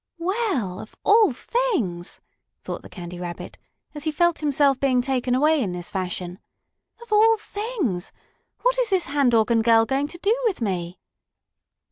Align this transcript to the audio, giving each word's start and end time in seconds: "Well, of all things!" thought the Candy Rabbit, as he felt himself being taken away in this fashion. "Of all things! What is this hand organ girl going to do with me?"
"Well, 0.17 0.79
of 0.79 0.95
all 1.05 1.31
things!" 1.31 2.21
thought 2.63 2.81
the 2.81 2.89
Candy 2.89 3.19
Rabbit, 3.19 3.59
as 3.93 4.05
he 4.05 4.11
felt 4.11 4.39
himself 4.39 4.79
being 4.79 4.99
taken 4.99 5.35
away 5.35 5.61
in 5.61 5.73
this 5.73 5.91
fashion. 5.91 6.39
"Of 7.03 7.11
all 7.13 7.37
things! 7.37 8.11
What 8.63 8.79
is 8.79 8.89
this 8.89 9.05
hand 9.05 9.35
organ 9.35 9.61
girl 9.61 9.85
going 9.85 10.07
to 10.07 10.17
do 10.17 10.35
with 10.45 10.59
me?" 10.59 10.97